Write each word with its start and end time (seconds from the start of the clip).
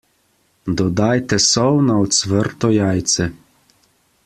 Dodajte 0.81 1.39
sol 1.47 1.77
na 1.91 1.99
ocvrto 2.05 2.73
jajce. 2.79 3.31